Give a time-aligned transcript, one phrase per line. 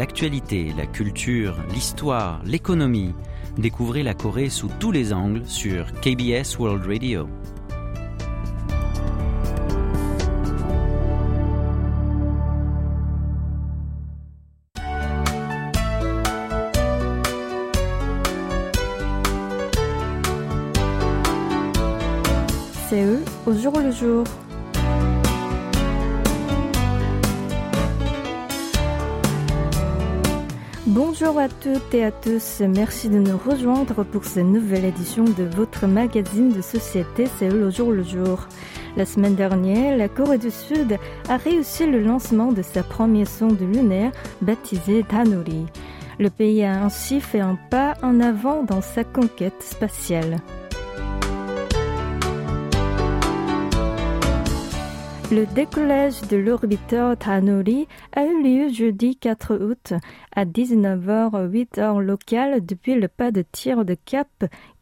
[0.00, 3.12] l'actualité, la culture, l'histoire, l'économie.
[3.58, 7.28] Découvrez la Corée sous tous les angles sur KBS World Radio.
[22.88, 24.24] C'est eux au jour le jour.
[30.90, 35.44] Bonjour à toutes et à tous, merci de nous rejoindre pour cette nouvelle édition de
[35.44, 38.48] votre magazine de société C'est le jour le jour.
[38.96, 43.60] La semaine dernière, la Corée du Sud a réussi le lancement de sa première sonde
[43.60, 44.10] lunaire
[44.42, 45.66] baptisée Danuri.
[46.18, 50.38] Le pays a ainsi fait un pas en avant dans sa conquête spatiale.
[55.32, 59.92] Le décollage de l'orbiteur Tanori a eu lieu jeudi 4 août
[60.34, 64.26] à 19h 8h locale depuis le pas de tir de Cap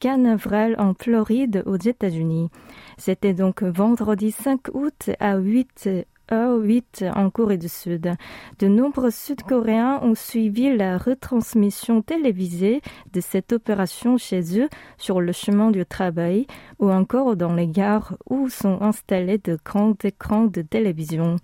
[0.00, 2.48] Canaveral en Floride aux États-Unis.
[2.96, 5.90] C'était donc vendredi 5 août à 8
[6.30, 8.12] 8 en Corée du Sud.
[8.58, 12.80] De nombreux Sud-Coréens ont suivi la retransmission télévisée
[13.12, 16.46] de cette opération chez eux sur le chemin du travail
[16.78, 21.36] ou encore dans les gares où sont installés de grands écrans de télévision.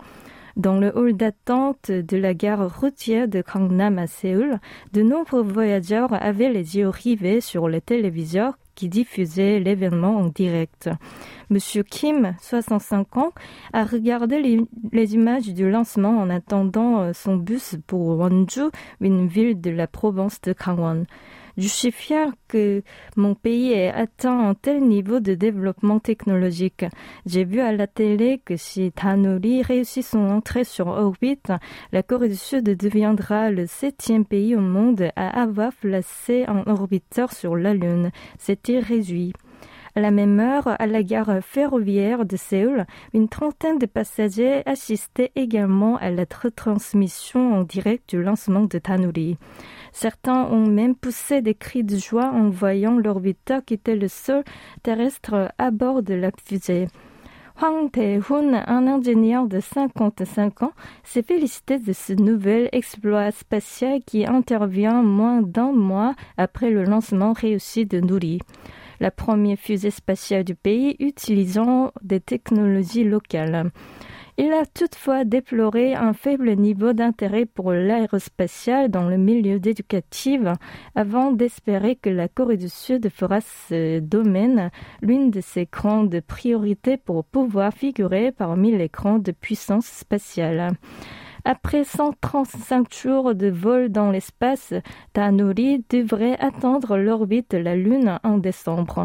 [0.57, 4.61] Dans le hall d'attente de la gare routière de Gangnam à Séoul,
[4.93, 10.91] de nombreux voyageurs avaient les yeux rivés sur le téléviseur qui diffusait l'événement en direct.
[11.51, 13.33] Monsieur Kim, 65 ans,
[13.73, 14.41] a regardé
[14.93, 19.87] les, images du lancement en attendant euh, son bus pour Wonju, une ville de la
[19.87, 21.05] province de Gangwon.
[21.57, 22.83] Je suis fier que
[23.17, 26.85] mon pays ait atteint un tel niveau de développement technologique.
[27.27, 31.53] J'ai vu à la télé que si Tanuri réussit son entrée sur orbite,
[31.93, 37.33] la Corée du Sud deviendra le septième pays au monde à avoir placé un orbiteur
[37.33, 38.11] sur la Lune.
[38.39, 39.33] C'était réjoui.
[39.97, 45.31] À la même heure, à la gare ferroviaire de Séoul, une trentaine de passagers assistaient
[45.37, 49.39] également à la retransmission en direct du lancement de Tanuri.
[49.93, 54.43] Certains ont même poussé des cris de joie en voyant l'orbiteur qui était le seul
[54.83, 56.89] terrestre à bord de la fusée.
[57.63, 60.73] Hwang Tae-hoon, un ingénieur de 55 ans,
[61.05, 67.33] s'est félicité de ce nouvel exploit spatial qui intervient moins d'un mois après le lancement
[67.33, 68.41] réussi de Nuri
[69.01, 73.71] la première fusée spatiale du pays utilisant des technologies locales.
[74.37, 80.41] Il a toutefois déploré un faible niveau d'intérêt pour l'aérospatial dans le milieu éducatif
[80.97, 84.73] avant d'espérer que la Corée du Sud fera ce domaine
[85.03, 90.73] l'une de ses grandes priorités pour pouvoir figurer parmi les grandes puissances spatiales.
[91.47, 94.73] Après 135 jours de vol dans l'espace,
[95.13, 99.03] Tanuri devrait atteindre l'orbite de la Lune en décembre.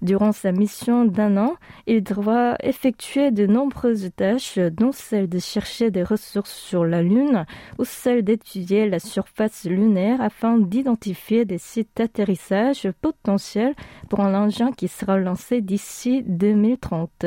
[0.00, 1.56] Durant sa mission d'un an,
[1.88, 7.46] il devra effectuer de nombreuses tâches, dont celle de chercher des ressources sur la Lune
[7.80, 13.74] ou celle d'étudier la surface lunaire afin d'identifier des sites d'atterrissage potentiels
[14.08, 17.26] pour un engin qui sera lancé d'ici 2030.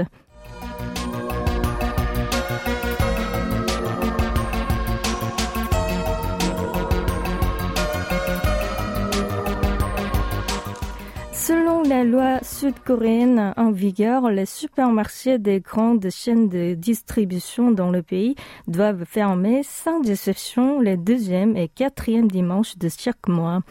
[11.96, 18.36] La loi sud-coréenne en vigueur, les supermarchés des grandes chaînes de distribution dans le pays
[18.68, 23.62] doivent fermer sans exception les deuxième et quatrième dimanches de chaque mois.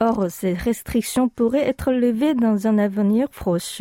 [0.00, 3.80] Or, ces restrictions pourraient être levées dans un avenir proche.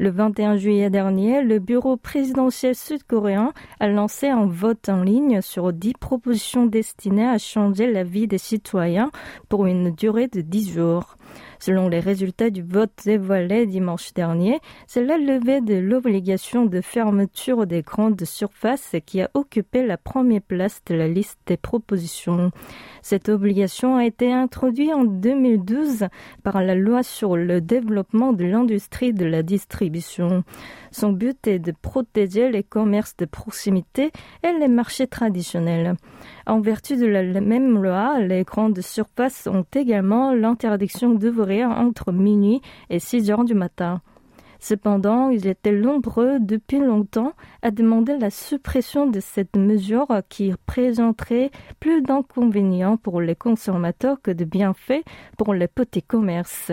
[0.00, 5.72] Le 21 juillet dernier, le bureau présidentiel sud-coréen a lancé un vote en ligne sur
[5.72, 9.12] dix propositions destinées à changer la vie des citoyens
[9.48, 11.16] pour une durée de dix jours.
[11.58, 17.66] Selon les résultats du vote dévoilé dimanche dernier, c'est la levée de l'obligation de fermeture
[17.66, 22.50] des grandes surfaces qui a occupé la première place de la liste des propositions.
[23.02, 26.06] Cette obligation a été introduite en 2012
[26.42, 30.44] par la loi sur le développement de l'industrie de la distribution.
[30.90, 34.10] Son but est de protéger les commerces de proximité
[34.42, 35.94] et les marchés traditionnels.
[36.46, 42.98] En vertu de la même loi, les grandes surfaces ont également l'interdiction entre minuit et
[42.98, 44.00] 6 heures du matin.
[44.60, 47.32] Cependant, ils étaient nombreux depuis longtemps
[47.62, 51.50] à demander la suppression de cette mesure qui présenterait
[51.80, 55.02] plus d'inconvénients pour les consommateurs que de bienfaits
[55.38, 56.72] pour les petits commerces.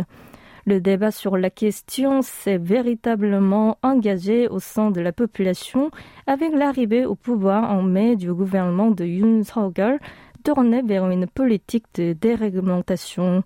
[0.66, 5.92] Le débat sur la question s'est véritablement engagé au sein de la population
[6.28, 9.98] avec l'arrivée au pouvoir en mai du gouvernement de Yoon Suk-yeol
[10.44, 13.44] tourner vers une politique de déréglementation.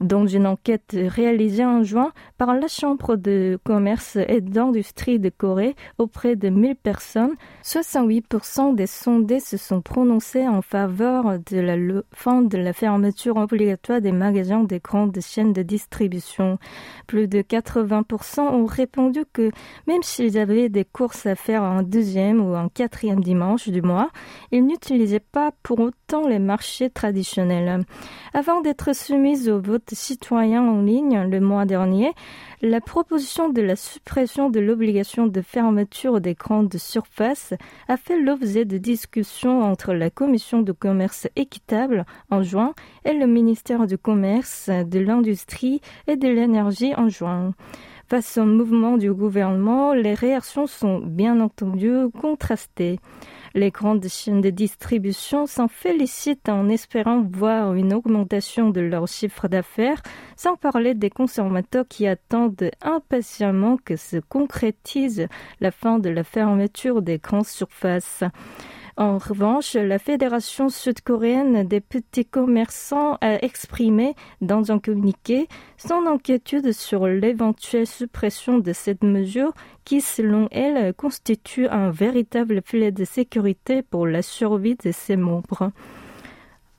[0.00, 5.76] Dans une enquête réalisée en juin par la Chambre de commerce et d'industrie de Corée
[5.98, 11.76] auprès de 1000 personnes, 68% des sondés se sont prononcés en faveur de la
[12.12, 16.58] fin de la fermeture obligatoire des magasins des grandes chaînes de distribution.
[17.06, 19.50] Plus de 80% ont répondu que
[19.86, 24.08] même s'ils avaient des courses à faire un deuxième ou un quatrième dimanche du mois,
[24.50, 27.84] ils n'utilisaient pas pour autant les marchés traditionnels.
[28.32, 32.12] Avant d'être soumis au vote citoyens en ligne le mois dernier,
[32.62, 37.54] la proposition de la suppression de l'obligation de fermeture des grandes surfaces
[37.88, 43.26] a fait l'objet de discussions entre la Commission de commerce équitable en juin et le
[43.26, 47.54] ministère du Commerce, de l'Industrie et de l'Énergie en juin.
[48.08, 52.98] Face au mouvement du gouvernement, les réactions sont bien entendu contrastées.
[53.54, 59.48] Les grandes chaînes de distribution s'en félicitent en espérant voir une augmentation de leur chiffre
[59.48, 60.00] d'affaires,
[60.36, 65.26] sans parler des consommateurs qui attendent impatiemment que se concrétise
[65.60, 68.22] la fin de la fermeture des grandes surfaces.
[69.00, 75.48] En revanche, la Fédération sud-coréenne des petits commerçants a exprimé dans un communiqué
[75.78, 79.54] son inquiétude sur l'éventuelle suppression de cette mesure
[79.86, 85.72] qui, selon elle, constitue un véritable filet de sécurité pour la survie de ses membres.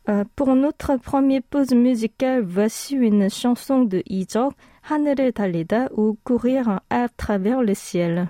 [0.08, 4.54] Euh, pour notre première pause musicale, voici une chanson de Ijok,
[4.88, 8.30] Hanere Taleda, ou Courir à travers le ciel.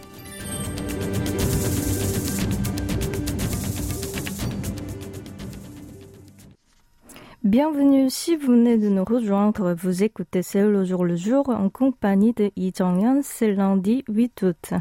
[7.51, 9.73] Bienvenue si vous venez de nous rejoindre.
[9.73, 13.19] Vous écoutez Seul au jour le jour en compagnie de Yi Jong-yeon.
[13.23, 14.73] C'est lundi 8 août.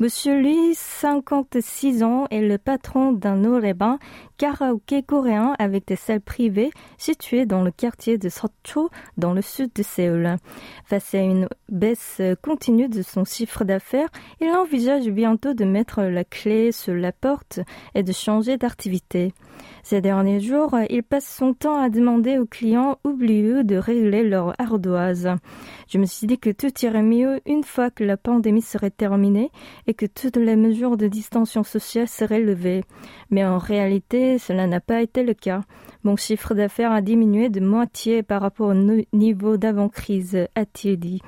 [0.00, 4.00] Monsieur Lee, 56 ans, est le patron d'un noreban
[4.42, 9.70] karaoké coréen avec des salles privées situées dans le quartier de Seocho, dans le sud
[9.72, 10.36] de Séoul.
[10.84, 14.08] Face à une baisse continue de son chiffre d'affaires,
[14.40, 17.60] il envisage bientôt de mettre la clé sur la porte
[17.94, 19.32] et de changer d'activité.
[19.84, 24.60] Ces derniers jours, il passe son temps à demander aux clients oublieux de régler leur
[24.60, 25.28] ardoise.
[25.88, 29.50] Je me suis dit que tout irait mieux une fois que la pandémie serait terminée
[29.86, 32.84] et que toutes les mesures de distanciation sociale seraient levées.
[33.30, 35.62] Mais en réalité, cela n'a pas été le cas.
[36.04, 41.22] Mon chiffre d'affaires a diminué de moitié par rapport au niveau d'avant-crise, a-t-il dit.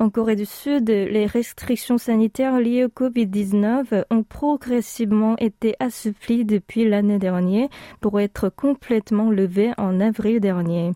[0.00, 6.88] En Corée du Sud, les restrictions sanitaires liées au Covid-19 ont progressivement été assouplies depuis
[6.88, 7.68] l'année dernière
[8.00, 10.92] pour être complètement levées en avril dernier.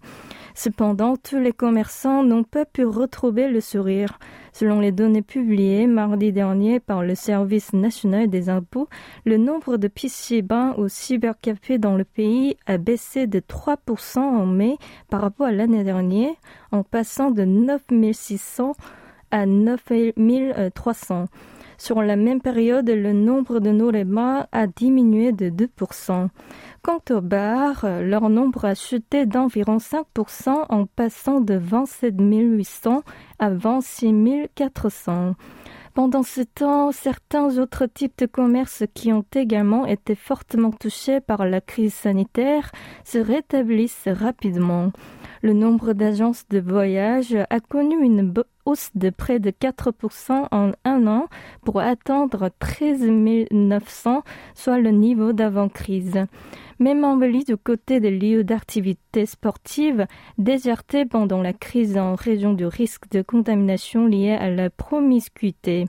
[0.54, 4.18] Cependant, tous les commerçants n'ont pas pu retrouver le sourire.
[4.58, 8.88] Selon les données publiées mardi dernier par le Service national des impôts,
[9.24, 14.46] le nombre de PC bains au cybercafé dans le pays a baissé de 3% en
[14.46, 14.76] mai
[15.10, 16.32] par rapport à l'année dernière,
[16.72, 18.72] en passant de 9600
[19.30, 21.26] à 9300.
[21.80, 26.30] Sur la même période, le nombre de norémas a diminué de 2%.
[26.88, 33.02] Quant aux bars, leur nombre a chuté d'environ 5% en passant de 27 800
[33.38, 35.34] à 26 400.
[35.92, 41.44] Pendant ce temps, certains autres types de commerces qui ont également été fortement touchés par
[41.44, 42.72] la crise sanitaire
[43.04, 44.90] se rétablissent rapidement.
[45.42, 48.32] Le nombre d'agences de voyage a connu une
[48.64, 51.26] hausse de près de 4% en un an
[51.64, 53.02] pour atteindre 13
[53.50, 54.22] 900,
[54.54, 56.24] soit le niveau d'avant-crise.
[56.80, 60.06] Même embellie du côté des lieux d'activité sportive
[60.38, 65.86] désertés pendant la crise en raison du risque de contamination lié à la promiscuité.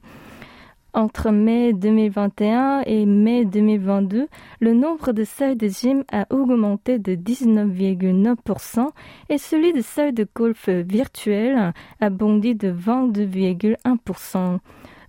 [0.94, 4.28] Entre mai 2021 et mai 2022,
[4.60, 8.90] le nombre de salles de gym a augmenté de 19,9%
[9.30, 14.58] et celui de salles de golf virtuelles a bondi de 22,1%.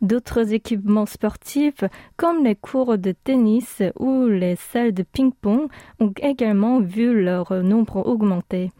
[0.02, 1.84] D'autres équipements sportifs,
[2.16, 8.06] comme les cours de tennis ou les salles de ping-pong, ont également vu leur nombre
[8.06, 8.70] augmenter.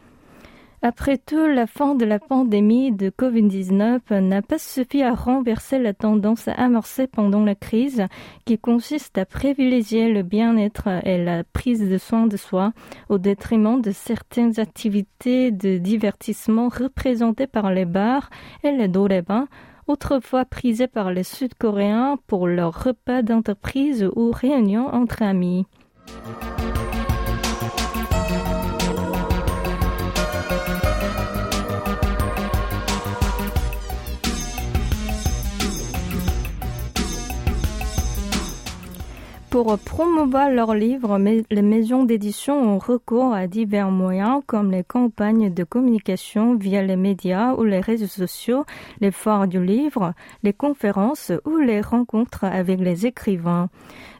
[0.83, 5.93] Après tout, la fin de la pandémie de Covid-19 n'a pas suffi à renverser la
[5.93, 8.07] tendance amorcée pendant la crise
[8.45, 12.73] qui consiste à privilégier le bien-être et la prise de soin de soi
[13.09, 18.31] au détriment de certaines activités de divertissement représentées par les bars
[18.63, 19.45] et les dorébans
[19.87, 25.65] autrefois prisés par les Sud-Coréens pour leurs repas d'entreprise ou réunions entre amis.
[39.63, 45.53] Pour promouvoir leurs livres, les maisons d'édition ont recours à divers moyens comme les campagnes
[45.53, 48.65] de communication via les médias ou les réseaux sociaux,
[49.01, 53.69] les foires du livre, les conférences ou les rencontres avec les écrivains.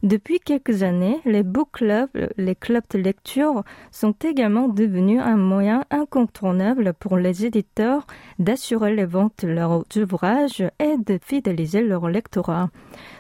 [0.04, 5.86] Depuis quelques années, les book clubs, les clubs de lecture, sont également devenus un moyen
[5.90, 8.06] incontournable pour les éditeurs
[8.38, 12.70] d'assurer les ventes de leurs ouvrages et de fidéliser leur lectorat.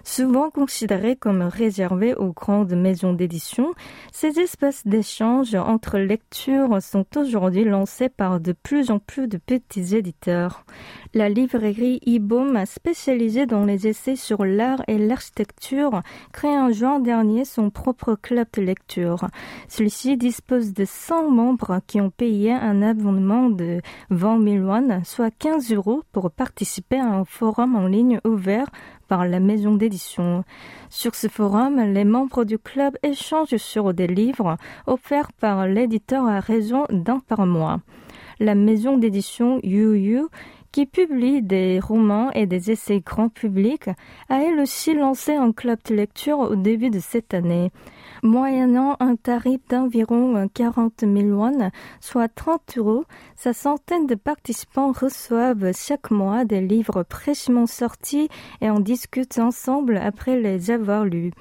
[0.03, 3.73] Souvent considérés comme réservés aux grandes maisons d'édition,
[4.11, 9.95] ces espaces d'échange entre lectures sont aujourd'hui lancés par de plus en plus de petits
[9.95, 10.65] éditeurs.
[11.13, 17.45] La librairie IBOM, spécialisée dans les essais sur l'art et l'architecture, crée en juin dernier
[17.45, 19.27] son propre club de lecture.
[19.67, 25.31] Celui-ci dispose de 100 membres qui ont payé un abonnement de 20 000 won, soit
[25.31, 28.67] 15 euros, pour participer à un forum en ligne ouvert
[29.19, 30.43] la maison d'édition.
[30.89, 36.39] Sur ce forum, les membres du club échangent sur des livres offerts par l'éditeur à
[36.39, 37.79] raison d'un par mois.
[38.39, 40.21] La maison d'édition Yu
[40.71, 43.89] qui publie des romans et des essais grand public,
[44.29, 47.71] a elle aussi lancé un club de lecture au début de cette année.
[48.23, 55.71] Moyennant un tarif d'environ 40 000 won, soit 30 euros, sa centaine de participants reçoivent
[55.75, 58.29] chaque mois des livres fraîchement sortis
[58.61, 61.31] et en discutent ensemble après les avoir lus.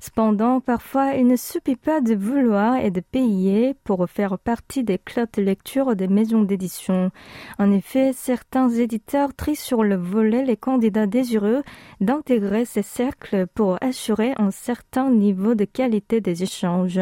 [0.00, 4.96] Cependant, parfois, il ne suffit pas de vouloir et de payer pour faire partie des
[4.96, 7.10] clubs de lecture des maisons d'édition.
[7.58, 11.62] En effet, certains éditeurs trient sur le volet les candidats désireux
[12.00, 17.00] d'intégrer ces cercles pour assurer un certain niveau de qualité des échanges.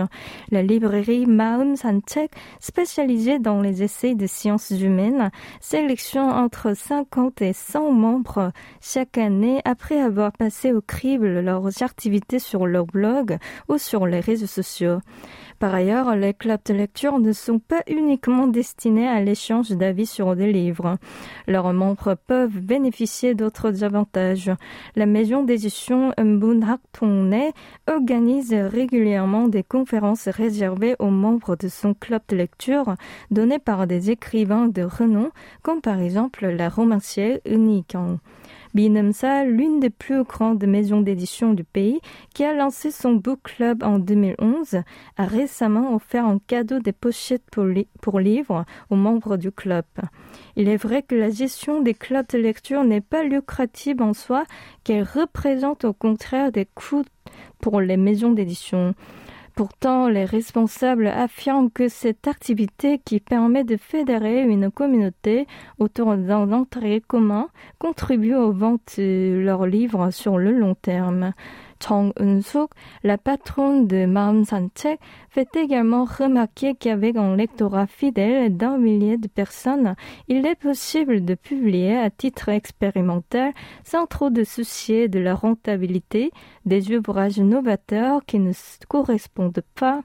[0.50, 7.52] La librairie Maum Santek, spécialisée dans les essais de sciences humaines, sélectionne entre 50 et
[7.52, 8.50] 100 membres
[8.80, 14.20] chaque année après avoir passé au crible leurs activités sur leur blog ou sur les
[14.20, 14.98] réseaux sociaux.
[15.58, 20.36] Par ailleurs, les clubs de lecture ne sont pas uniquement destinés à l'échange d'avis sur
[20.36, 20.98] des livres.
[21.48, 24.52] Leurs membres peuvent bénéficier d'autres avantages.
[24.94, 26.60] La maison d'édition Mbun
[27.88, 32.94] organise régulièrement des conférences réservées aux membres de son club de lecture
[33.32, 35.30] données par des écrivains de renom,
[35.62, 38.18] comme par exemple la romancière Unikang.
[38.78, 41.98] Binemsa, l'une des plus grandes maisons d'édition du pays,
[42.32, 44.82] qui a lancé son book club en 2011,
[45.16, 49.84] a récemment offert en cadeau des pochettes pour, livres aux membres du club.
[50.54, 54.44] Il est vrai que la gestion des clubs de lecture n'est pas lucrative en soi,
[54.84, 57.02] qu'elle représente au contraire des coûts
[57.60, 58.94] pour les maisons d'édition.
[59.58, 65.48] Pourtant, les responsables affirment que cette activité qui permet de fédérer une communauté
[65.80, 67.48] autour d'un intérêt commun
[67.80, 71.32] contribue aux ventes de leurs livres sur le long terme.
[71.82, 72.70] Chang Eun-suk,
[73.02, 74.98] la patronne de Maum Sanchek,
[75.30, 79.94] fait également remarquer qu'avec un lectorat fidèle d'un millier de personnes,
[80.28, 83.52] il est possible de publier à titre expérimental
[83.84, 86.30] sans trop de soucier de la rentabilité
[86.64, 88.52] des ouvrages novateurs qui ne
[88.88, 90.02] correspondent pas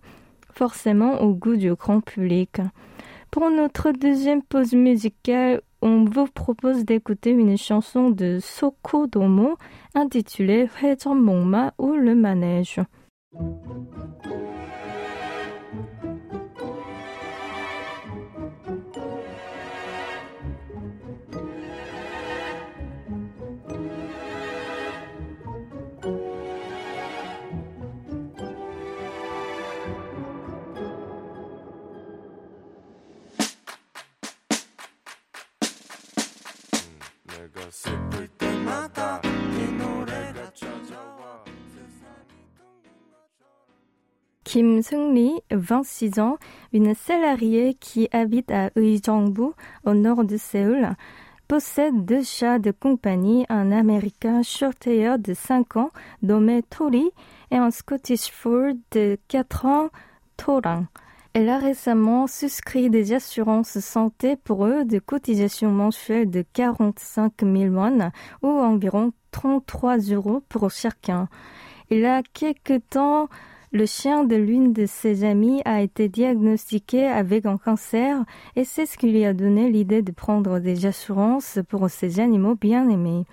[0.51, 2.61] forcément au goût du grand public.
[3.31, 9.57] Pour notre deuxième pause musicale, on vous propose d'écouter une chanson de Soko Domo
[9.93, 10.69] intitulée
[11.13, 12.79] Mongma ou le manège.
[44.53, 46.37] Kim Seung-ri, 26 ans,
[46.73, 49.47] une salariée qui habite à Uijeongbu,
[49.83, 50.89] au nord de Séoul,
[51.47, 55.89] possède deux chats de compagnie, un américain shorthair de 5 ans
[56.21, 57.09] nommé Tori
[57.49, 59.89] et un Scottish Fold de 4 ans,
[60.37, 60.85] Torang.
[61.33, 67.73] Elle a récemment souscrit des assurances santé pour eux de cotisations mensuelles de 45 000
[67.73, 68.11] won
[68.43, 71.27] ou environ 33 euros pour chacun.
[71.89, 73.29] Il a quelque temps,
[73.73, 78.23] le chien de l'une de ses amies a été diagnostiqué avec un cancer
[78.55, 82.53] et c'est ce qui lui a donné l'idée de prendre des assurances pour ses animaux
[82.53, 83.25] bien-aimés.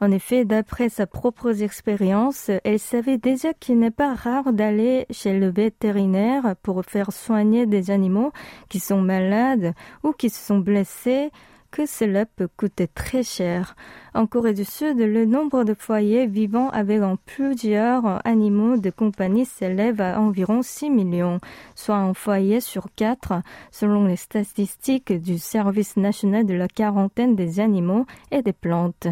[0.00, 5.36] En effet, d'après sa propre expérience, elle savait déjà qu'il n'est pas rare d'aller chez
[5.36, 8.30] le vétérinaire pour faire soigner des animaux
[8.68, 11.30] qui sont malades ou qui se sont blessés
[11.70, 13.76] que cela peut coûter très cher.
[14.14, 20.00] En Corée du Sud, le nombre de foyers vivant avec plusieurs animaux de compagnie s'élève
[20.00, 21.38] à environ 6 millions,
[21.74, 23.34] soit un foyer sur quatre,
[23.70, 29.06] selon les statistiques du Service national de la quarantaine des animaux et des plantes.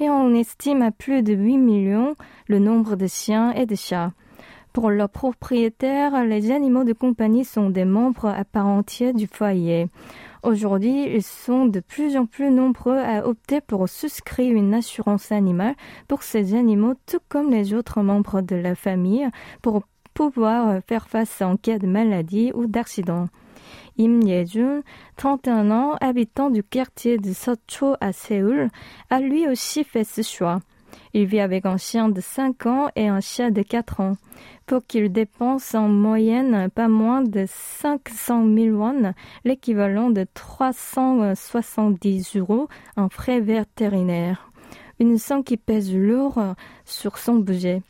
[0.00, 2.16] Et on estime à plus de 8 millions
[2.48, 4.12] le nombre de chiens et de chats.
[4.72, 9.88] Pour leurs propriétaires, les animaux de compagnie sont des membres à part entière du foyer.
[10.42, 15.76] Aujourd'hui, ils sont de plus en plus nombreux à opter pour souscrire une assurance animale
[16.08, 19.28] pour ces animaux, tout comme les autres membres de la famille,
[19.62, 19.84] pour
[20.14, 23.28] pouvoir faire face en cas de maladie ou d'accident.
[24.00, 24.82] Im Ye-jun,
[25.16, 28.68] 31 ans, habitant du quartier de Socho à Séoul,
[29.10, 30.58] a lui aussi fait ce choix.
[31.14, 34.16] Il vit avec un chien de 5 ans et un chat de 4 ans.
[34.66, 39.12] Pour qu'il dépense en moyenne pas moins de 500 000 won,
[39.44, 44.50] l'équivalent de 370 euros en frais vétérinaires.
[45.00, 46.40] Une somme qui pèse lourd
[46.86, 47.82] sur son budget.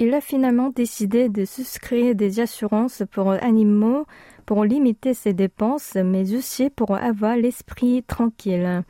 [0.00, 4.06] Il a finalement décidé de souscrire des assurances pour animaux
[4.46, 8.82] pour limiter ses dépenses, mais aussi pour avoir l'esprit tranquille.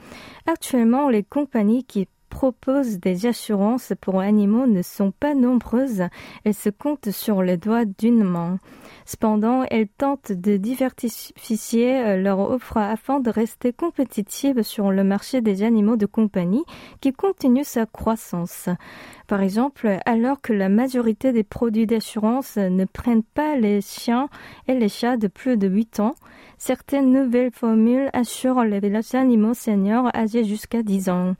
[0.46, 6.04] Actuellement, les compagnies qui propose des assurances pour animaux ne sont pas nombreuses,
[6.44, 8.58] elles se comptent sur les doigts d'une main.
[9.04, 15.40] Cependant, elles tentent de diversifier euh, leur offre afin de rester compétitives sur le marché
[15.40, 16.64] des animaux de compagnie
[17.00, 18.68] qui continue sa croissance.
[19.26, 24.28] Par exemple, alors que la majorité des produits d'assurance ne prennent pas les chiens
[24.66, 26.14] et les chats de plus de 8 ans,
[26.56, 28.80] certaines nouvelles formules assurent les
[29.14, 31.34] animaux seniors âgés jusqu'à 10 ans.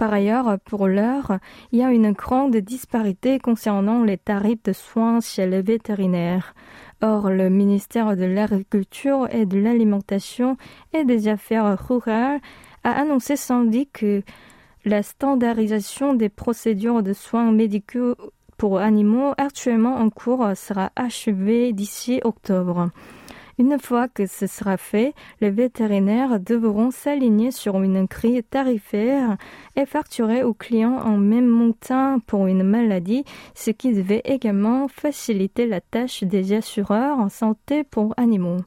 [0.00, 1.40] Par ailleurs, pour l'heure,
[1.72, 6.54] il y a une grande disparité concernant les tarifs de soins chez les vétérinaires.
[7.02, 10.56] Or, le ministère de l'Agriculture et de l'Alimentation
[10.94, 12.40] et des Affaires rurales
[12.82, 14.22] a annoncé samedi que
[14.86, 18.14] la standardisation des procédures de soins médicaux
[18.56, 22.88] pour animaux actuellement en cours sera achevée d'ici octobre.
[23.60, 29.36] Une fois que ce sera fait, les vétérinaires devront s'aligner sur une grille tarifaire
[29.76, 33.22] et facturer aux clients en même montant pour une maladie,
[33.54, 38.62] ce qui devait également faciliter la tâche des assureurs en santé pour animaux.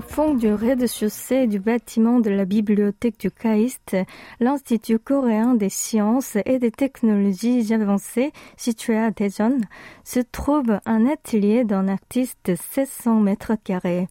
[0.00, 3.98] Au fond du rez-de-chaussée du bâtiment de la bibliothèque du KAIST,
[4.40, 9.58] l'Institut coréen des sciences et des technologies avancées situé à Daejeon,
[10.02, 14.08] se trouve un atelier d'un artiste de 1600 mètres carrés.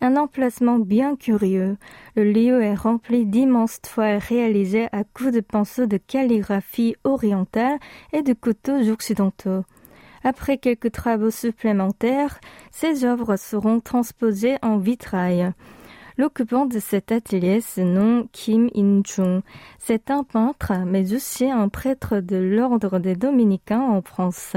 [0.00, 1.76] Un emplacement bien curieux.
[2.16, 7.78] Le lieu est rempli d'immenses toiles réalisées à coups de pinceaux de calligraphie orientale
[8.12, 9.62] et de couteaux occidentaux.
[10.28, 12.38] Après quelques travaux supplémentaires,
[12.70, 15.52] ces œuvres seront transposées en vitrail.
[16.18, 19.40] L'occupant de cet atelier se nomme Kim In-chung.
[19.78, 24.54] C'est un peintre, mais aussi un prêtre de l'ordre des dominicains en France.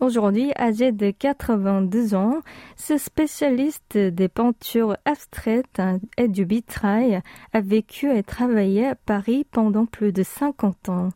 [0.00, 2.40] Aujourd'hui, âgé de 82 ans,
[2.74, 5.80] ce spécialiste des peintures abstraites
[6.16, 11.10] et du vitrail a vécu et travaillé à Paris pendant plus de 50 ans.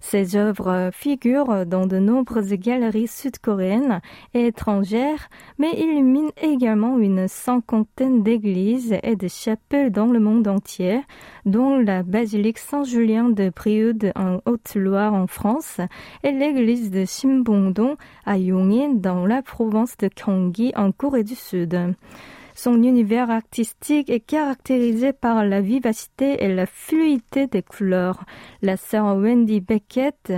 [0.00, 4.00] Ses œuvres figurent dans de nombreuses galeries sud-coréennes
[4.34, 11.00] et étrangères, mais illuminent également une cinquantaine d'églises et de chapelles dans le monde entier,
[11.46, 15.80] dont la basilique Saint-Julien de Brioude en Haute-Loire en France
[16.22, 21.94] et l'église de Simbongdong à Yongin dans la province de Gyeonggi en Corée du Sud.
[22.56, 28.24] Son univers artistique est caractérisé par la vivacité et la fluidité des couleurs.
[28.62, 30.32] La sœur Wendy Beckett,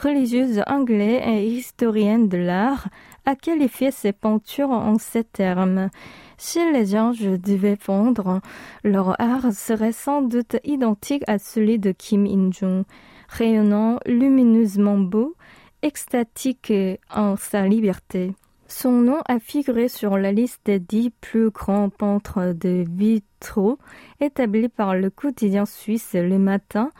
[0.00, 2.88] religieuse anglaise et historienne de l'art,
[3.24, 5.88] a qualifié ses peintures en ces termes.
[6.36, 8.42] Si les anges devaient fondre,
[8.84, 12.84] leur art serait sans doute identique à celui de Kim In-jung,
[13.28, 15.34] rayonnant lumineusement beau,
[15.80, 16.72] extatique
[17.10, 18.34] en sa liberté.
[18.74, 23.78] Son nom a figuré sur la liste des dix plus grands peintres de vitraux
[24.18, 26.90] établis par le quotidien suisse Le Matin,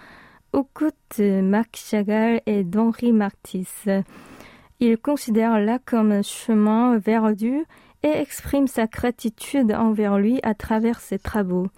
[0.53, 3.67] aux côtés de Marc Chagall et d'Henri Martis.
[4.81, 7.65] Il considère là comme un chemin vers Dieu
[8.03, 11.69] et exprime sa gratitude envers lui à travers ses travaux.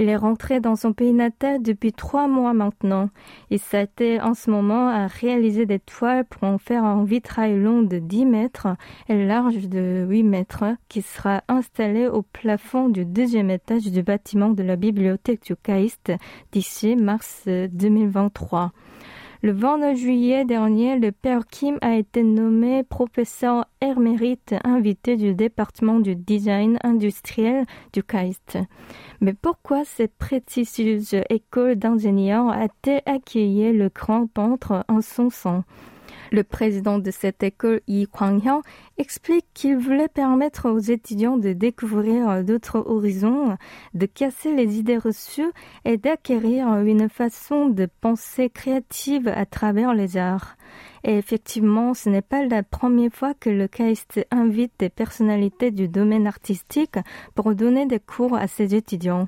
[0.00, 3.10] Il est rentré dans son pays natal depuis trois mois maintenant.
[3.50, 7.82] Il s'attelle en ce moment à réaliser des toiles pour en faire un vitrail long
[7.82, 8.68] de 10 mètres
[9.08, 14.50] et large de 8 mètres qui sera installé au plafond du deuxième étage du bâtiment
[14.50, 16.12] de la bibliothèque du Caïste
[16.52, 18.70] d'ici mars 2023.
[19.40, 26.00] Le 29 juillet dernier, le père Kim a été nommé professeur émérite invité du département
[26.00, 28.58] du design industriel du KAIST.
[29.20, 35.64] Mais pourquoi cette prestigieuse école d'ingénieurs a-t-elle accueilli le grand peintre en son sein?
[36.30, 38.62] Le président de cette école, Yi Kwang-hyun,
[38.98, 43.56] explique qu'il voulait permettre aux étudiants de découvrir d'autres horizons,
[43.94, 45.50] de casser les idées reçues
[45.84, 50.56] et d'acquérir une façon de penser créative à travers les arts.
[51.08, 55.88] Et effectivement, ce n'est pas la première fois que le KAIST invite des personnalités du
[55.88, 56.98] domaine artistique
[57.34, 59.26] pour donner des cours à ses étudiants.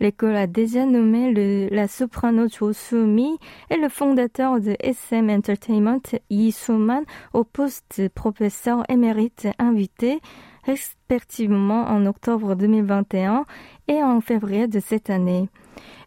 [0.00, 3.36] L'école a déjà nommé la soprano Cho Soo-mi
[3.68, 10.20] et le fondateur de SM Entertainment, Yi Soo-man, au poste de professeur émérite invité,
[10.64, 13.44] respectivement en octobre 2021
[13.88, 15.50] et en février de cette année.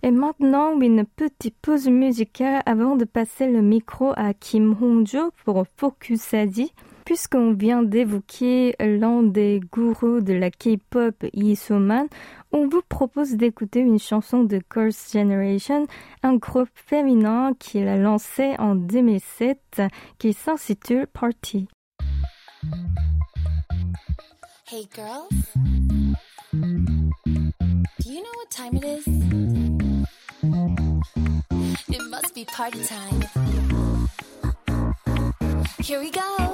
[0.04, 5.66] Et maintenant, une petite pause musicale avant de passer le micro à Kim Hong-jo pour
[5.78, 6.74] Focus Asie.
[7.06, 12.08] Puisqu'on vient d'évoquer l'un des gourous de la K-pop, Yi man
[12.54, 15.88] on vous propose d'écouter une chanson de Curse Generation,
[16.22, 19.82] un groupe féminin qu'il a lancé en 2007
[20.20, 21.68] qui s'intitule Party.
[24.70, 25.28] Hey girls,
[28.00, 29.08] do you know what time it is?
[31.88, 33.24] It must be party time.
[35.80, 36.51] Here we go.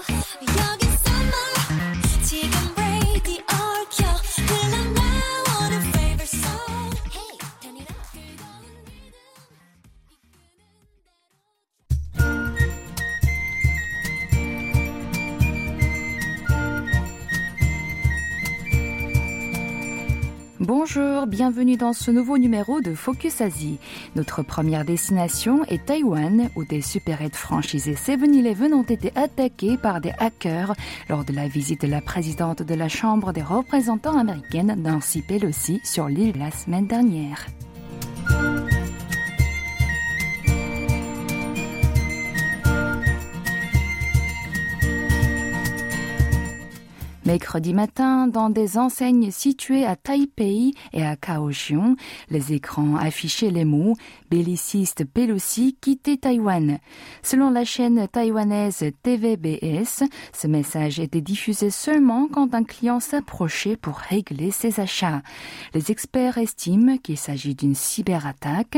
[21.28, 23.80] Bienvenue dans ce nouveau numéro de Focus Asie.
[24.16, 30.14] Notre première destination est Taïwan, où des supérettes franchisées 7-Eleven ont été attaquées par des
[30.20, 30.74] hackers
[31.10, 35.82] lors de la visite de la présidente de la Chambre des représentants américaine, Nancy Pelosi,
[35.84, 37.46] sur l'île la semaine dernière.
[47.28, 51.98] Mercredi matin, dans des enseignes situées à Taipei et à Kaohsiung,
[52.30, 53.96] les écrans affichaient les mots
[54.32, 56.80] belliciste Pelosi quitter Taïwan.
[57.24, 63.98] Selon la chaîne taïwanaise TVBS, ce message était diffusé seulement quand un client s'approchait pour
[63.98, 65.22] régler ses achats.
[65.74, 68.78] Les experts estiment qu'il s'agit d'une cyberattaque.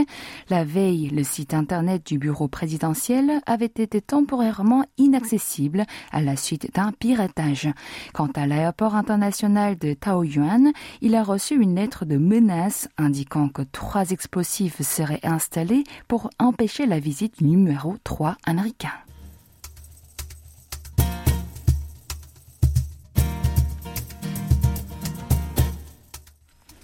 [0.50, 6.74] La veille, le site internet du bureau présidentiel avait été temporairement inaccessible à la suite
[6.74, 7.70] d'un piratage.
[8.12, 10.72] Quant l'aéroport international de Taoyuan,
[11.02, 16.86] il a reçu une lettre de menace indiquant que trois explosifs seraient installés pour empêcher
[16.86, 18.94] la visite numéro 3 américain.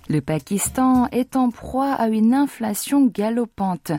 [0.08, 3.92] Le Pakistan est en proie à une inflation galopante.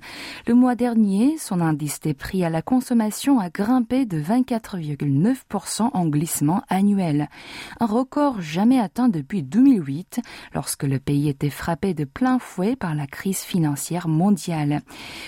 [0.46, 6.06] Le mois dernier, son indice des prix à la consommation a grimpé de 24,9% en
[6.06, 7.28] glissement annuel.
[7.80, 10.20] Un record jamais atteint depuis 2008,
[10.54, 14.82] lorsque le pays était frappé de plein fouet par la crise financière mondiale.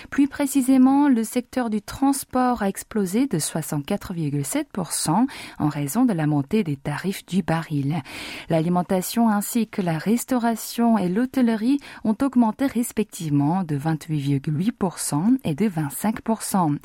[0.09, 5.25] Plus précisément, le secteur du transport a explosé de 64,7%
[5.59, 8.01] en raison de la montée des tarifs du baril.
[8.47, 16.77] L'alimentation ainsi que la restauration et l'hôtellerie ont augmenté respectivement de 28,8% et de 25%.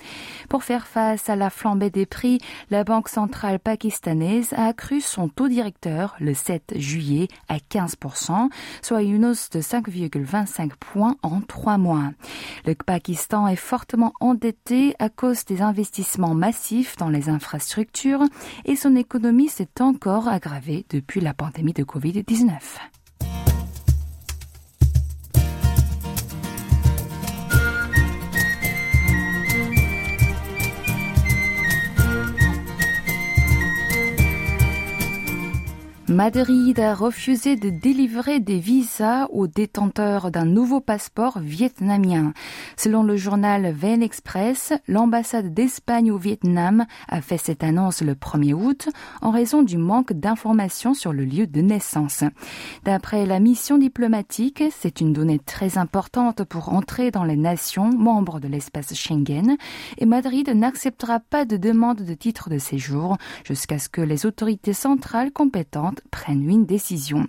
[0.48, 2.38] Pour faire face à la flambée des prix,
[2.70, 8.48] la Banque centrale pakistanaise a accru son taux directeur le 7 juillet à 15%,
[8.80, 12.10] soit une hausse de 5,25 points en trois mois.
[12.66, 18.24] Le Pakistan est fortement endetté à cause des investissements massifs dans les infrastructures
[18.64, 22.50] et son économie s'est encore aggravée depuis la pandémie de Covid-19.
[36.14, 42.32] Madrid a refusé de délivrer des visas aux détenteurs d'un nouveau passeport vietnamien.
[42.76, 48.52] Selon le journal VN Express, l'ambassade d'Espagne au Vietnam a fait cette annonce le 1er
[48.52, 48.88] août
[49.22, 52.22] en raison du manque d'informations sur le lieu de naissance.
[52.84, 58.38] D'après la mission diplomatique, c'est une donnée très importante pour entrer dans les nations membres
[58.38, 59.56] de l'espace Schengen
[59.98, 64.74] et Madrid n'acceptera pas de demande de titre de séjour jusqu'à ce que les autorités
[64.74, 67.26] centrales compétentes prennent une décision.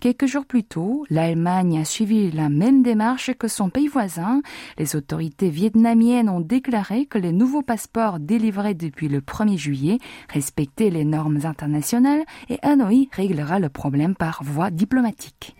[0.00, 4.42] Quelques jours plus tôt, l'Allemagne a suivi la même démarche que son pays voisin.
[4.78, 10.90] Les autorités vietnamiennes ont déclaré que les nouveaux passeports délivrés depuis le 1er juillet respectaient
[10.90, 15.56] les normes internationales et Hanoi réglera le problème par voie diplomatique.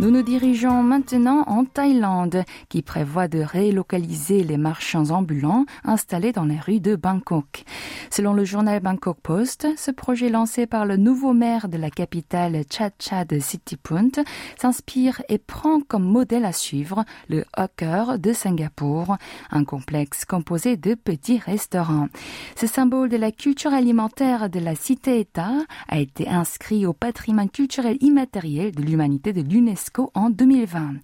[0.00, 6.46] Nous nous dirigeons maintenant en Thaïlande, qui prévoit de relocaliser les marchands ambulants installés dans
[6.46, 7.64] les rues de Bangkok.
[8.08, 12.62] Selon le journal Bangkok Post, ce projet lancé par le nouveau maire de la capitale
[12.70, 14.24] Chat de Citypunt
[14.58, 19.18] s'inspire et prend comme modèle à suivre le Hawker de Singapour,
[19.50, 22.08] un complexe composé de petits restaurants.
[22.56, 25.52] Ce symbole de la culture alimentaire de la cité-État
[25.88, 30.94] a été inscrit au patrimoine culturel immatériel de l'humanité de l'UNESCO en 2020.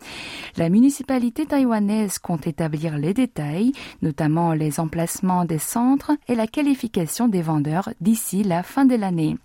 [0.56, 3.72] La municipalité taïwanaise compte établir les détails,
[4.02, 9.36] notamment les emplacements des centres et la qualification des vendeurs d'ici la fin de l'année.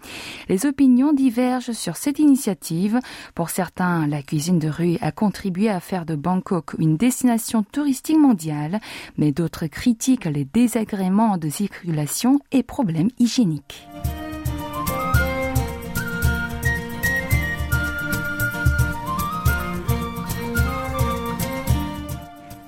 [0.48, 3.00] Les opinions divergent sur cette initiative.
[3.36, 8.18] Pour certains, la cuisine de rue a contribué à faire de Bangkok une destination touristique
[8.18, 8.80] mondiale,
[9.18, 13.88] mais d'autres critiquent les désagréments de circulation et problèmes hygiéniques.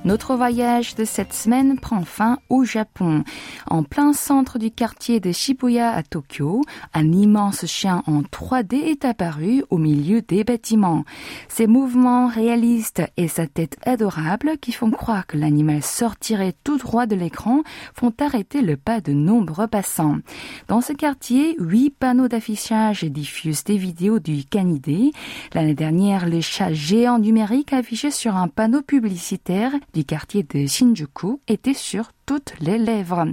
[0.06, 3.24] Notre voyage de cette semaine prend fin au Japon.
[3.68, 6.62] En plein centre du quartier de Shibuya à Tokyo,
[6.94, 11.06] un immense chien en 3D est apparu au milieu des bâtiments.
[11.48, 17.06] Ses mouvements réalistes et sa tête adorable qui font croire que l'animal sortirait tout droit
[17.06, 17.62] de l'écran
[17.96, 20.18] font arrêter le pas de nombreux passants.
[20.68, 25.13] Dans ce quartier, huit panneaux d'affichage diffusent des vidéos du canidé.
[25.54, 31.40] L'année dernière, le chat géant numérique affiché sur un panneau publicitaire du quartier de Shinjuku
[31.48, 33.26] était sur toutes les lèvres.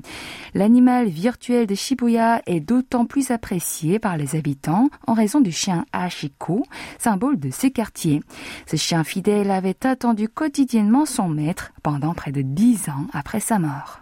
[0.54, 5.84] L'animal virtuel de Shibuya est d'autant plus apprécié par les habitants en raison du chien
[5.92, 6.64] Hachiko,
[6.98, 8.20] symbole de ce quartier.
[8.66, 13.58] Ce chien fidèle avait attendu quotidiennement son maître pendant près de dix ans après sa
[13.58, 14.00] mort.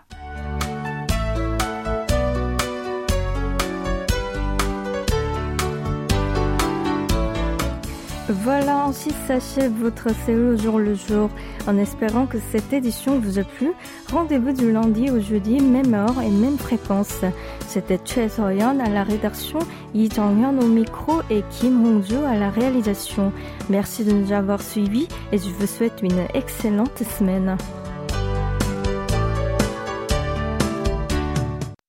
[8.30, 11.30] Voilà, ainsi s'achève votre série au jour le jour.
[11.66, 13.72] En espérant que cette édition vous a plu,
[14.12, 17.22] rendez-vous du lundi au jeudi, même heure et même fréquence.
[17.66, 19.60] C'était Choi Soyeon à la rédaction,
[19.94, 23.32] Yi Jong-hyun au micro et Kim Hong-jo à la réalisation.
[23.70, 27.56] Merci de nous avoir suivis et je vous souhaite une excellente semaine.